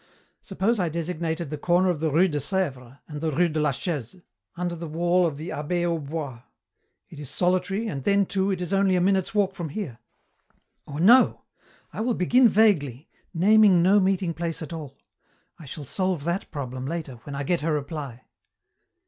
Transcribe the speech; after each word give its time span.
Suppose 0.41 0.79
I 0.79 0.89
designated 0.89 1.51
the 1.51 1.59
corner 1.59 1.91
of 1.91 1.99
the 1.99 2.09
rue 2.09 2.27
de 2.27 2.39
Sèvres 2.39 2.97
and 3.07 3.21
the 3.21 3.31
rue 3.31 3.47
de 3.49 3.59
la 3.59 3.69
Chaise, 3.69 4.15
under 4.57 4.75
the 4.75 4.87
wall 4.87 5.27
of 5.27 5.37
the 5.37 5.49
Abbaye 5.51 5.85
au 5.85 5.99
Bois. 5.99 6.41
It 7.09 7.19
is 7.19 7.29
solitary, 7.29 7.87
and 7.87 8.03
then, 8.03 8.25
too, 8.25 8.49
it 8.49 8.61
is 8.63 8.73
only 8.73 8.95
a 8.95 8.99
minute's 8.99 9.35
walk 9.35 9.53
from 9.53 9.69
here. 9.69 9.99
Or 10.87 10.99
no, 10.99 11.43
I 11.93 12.01
will 12.01 12.15
begin 12.15 12.49
vaguely, 12.49 13.09
naming 13.31 13.83
no 13.83 13.99
meeting 13.99 14.33
place 14.33 14.63
at 14.63 14.73
all. 14.73 14.97
I 15.59 15.65
shall 15.67 15.85
solve 15.85 16.23
that 16.23 16.49
problem 16.49 16.87
later, 16.87 17.17
when 17.21 17.35
I 17.35 17.43
get 17.43 17.61
her 17.61 17.71
reply." 17.73 18.23